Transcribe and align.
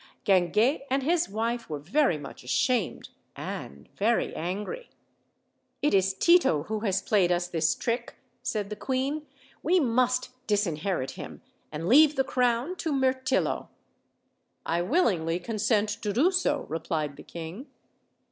Guinguet 0.25 0.87
and 0.89 1.03
his 1.03 1.29
wife 1.29 1.69
were 1.69 1.77
very 1.77 2.17
much 2.17 2.43
ashamed, 2.43 3.09
and 3.35 3.87
very 3.95 4.35
angry. 4.35 4.89
"It 5.83 5.93
is 5.93 6.15
Tito 6.15 6.63
who 6.63 6.79
has 6.79 7.03
played 7.03 7.31
us 7.31 7.47
this 7.47 7.75
trick," 7.75 8.15
said 8.41 8.71
the 8.71 8.75
queen. 8.75 9.27
"We 9.61 9.79
must 9.79 10.29
disinherit 10.47 11.11
him 11.11 11.43
and 11.71 11.87
leave 11.87 12.15
the 12.15 12.23
crown 12.23 12.77
to 12.77 12.91
Mirtillo." 12.91 13.67
"I 14.65 14.81
willingly 14.81 15.37
consent 15.39 15.89
to 16.01 16.11
do 16.11 16.31
so," 16.31 16.65
replied 16.67 17.15
the 17.15 17.21
king. 17.21 17.67